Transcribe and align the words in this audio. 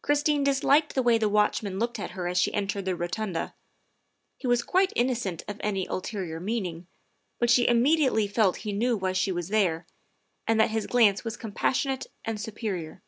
Christine 0.00 0.42
disliked 0.42 0.94
the 0.94 1.02
way 1.02 1.18
the 1.18 1.28
watchman 1.28 1.78
looked 1.78 1.98
at 1.98 2.12
her 2.12 2.26
as 2.26 2.38
she 2.38 2.50
entered 2.54 2.86
the 2.86 2.96
rotunda; 2.96 3.54
he 4.38 4.46
was 4.46 4.62
quite 4.62 4.90
innocent 4.96 5.42
of 5.46 5.60
any 5.60 5.84
ulterior 5.84 6.40
meaning, 6.40 6.86
but 7.38 7.50
she 7.50 7.68
immediately 7.68 8.26
felt 8.26 8.56
he 8.64 8.72
knew 8.72 8.96
why 8.96 9.12
she 9.12 9.32
was 9.32 9.48
there, 9.48 9.86
and 10.48 10.58
that 10.58 10.70
his 10.70 10.86
glance 10.86 11.24
was 11.24 11.36
com 11.36 11.52
passionate 11.52 12.06
and 12.24 12.40
superior. 12.40 13.02